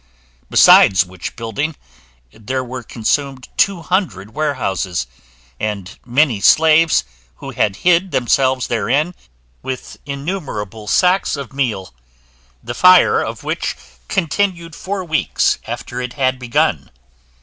[0.49, 1.75] Besides which building,
[2.31, 5.05] there were consumed two hundred warehouses,
[5.59, 7.03] and many slaves,
[7.35, 9.13] who had hid themselves therein,
[9.61, 11.93] with innumerable sacks of meal;
[12.63, 13.77] the fire of which
[14.07, 16.89] continued four weeks after it had begun.